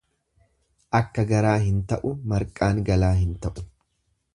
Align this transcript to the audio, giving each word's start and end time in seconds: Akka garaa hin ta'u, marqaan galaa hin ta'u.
Akka 1.01 1.25
garaa 1.33 1.53
hin 1.67 1.85
ta'u, 1.95 2.17
marqaan 2.33 2.85
galaa 2.91 3.15
hin 3.23 3.41
ta'u. 3.47 3.71